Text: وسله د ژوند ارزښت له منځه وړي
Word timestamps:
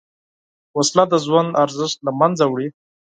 وسله 0.77 1.03
د 1.11 1.13
ژوند 1.25 1.57
ارزښت 1.63 1.97
له 2.05 2.11
منځه 2.19 2.43
وړي 2.47 2.67